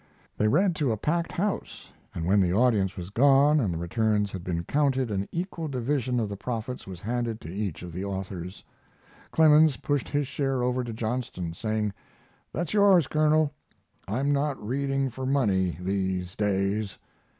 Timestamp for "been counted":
4.43-5.11